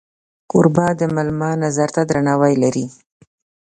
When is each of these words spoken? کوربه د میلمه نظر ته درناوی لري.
کوربه 0.51 0.87
د 0.99 1.01
میلمه 1.15 1.49
نظر 1.63 1.87
ته 1.95 2.01
درناوی 2.09 2.53
لري. 2.63 2.85